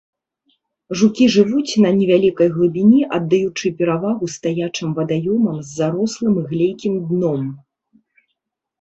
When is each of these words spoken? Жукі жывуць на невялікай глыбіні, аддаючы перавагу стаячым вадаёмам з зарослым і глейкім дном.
Жукі 1.01 1.27
жывуць 1.35 1.73
на 1.85 1.91
невялікай 1.99 2.47
глыбіні, 2.55 3.03
аддаючы 3.19 3.73
перавагу 3.83 4.33
стаячым 4.39 4.89
вадаёмам 5.03 5.63
з 5.65 5.69
зарослым 5.79 6.33
і 6.45 6.51
глейкім 6.51 6.93
дном. 7.13 7.41